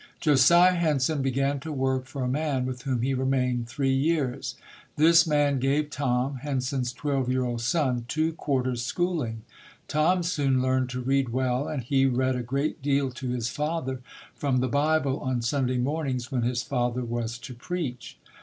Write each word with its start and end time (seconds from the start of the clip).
Josiah 0.19 0.73
Henson 0.73 1.21
began 1.21 1.59
to 1.59 1.71
work 1.71 2.05
for 2.05 2.23
a 2.23 2.27
man 2.27 2.65
with 2.65 2.81
whom 2.81 3.03
he 3.03 3.13
remained 3.13 3.67
three 3.67 3.93
years. 3.93 4.55
This 4.95 5.27
man 5.27 5.59
gave 5.59 5.91
Tom, 5.91 6.37
Henson's 6.37 6.91
twelve 6.91 7.29
year 7.29 7.43
old 7.45 7.61
son, 7.61 8.05
two 8.07 8.33
quarters' 8.33 8.83
schooling. 8.83 9.43
Tom 9.87 10.23
soon 10.23 10.59
learned 10.59 10.89
to 10.89 11.01
read 11.01 11.29
well, 11.29 11.67
and 11.67 11.83
he 11.83 12.07
read 12.07 12.35
a 12.35 12.41
great 12.41 12.81
deal 12.81 13.11
to 13.11 13.29
his 13.29 13.49
father 13.49 14.01
from 14.33 14.57
the 14.57 14.67
Bible 14.67 15.19
on 15.19 15.43
Sunday 15.43 15.77
mornings 15.77 16.31
when 16.31 16.41
his 16.41 16.63
father 16.63 17.03
was 17.05 17.37
to 17.37 17.53
preach. 17.53 18.17